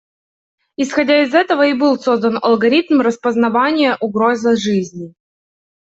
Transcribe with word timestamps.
Исходя 0.77 1.21
из 1.21 1.35
этого 1.35 1.67
и 1.67 1.73
был 1.75 1.99
создан 1.99 2.39
алгоритм 2.41 3.01
распознавания 3.01 3.97
угрозы 4.01 4.55
жизни. 4.57 5.13